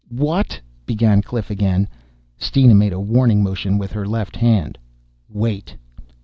"What...?" 0.09 0.59
began 0.87 1.21
Cliff 1.21 1.51
again. 1.51 1.87
Steena 2.39 2.73
made 2.73 2.91
a 2.91 2.99
warning 2.99 3.43
motion 3.43 3.77
with 3.77 3.91
her 3.91 4.07
left 4.07 4.35
hand. 4.35 4.79
"_Wait! 5.31 5.75